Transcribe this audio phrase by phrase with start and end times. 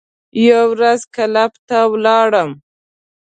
[0.45, 2.51] یوه ورځ کلب ته ولاړم.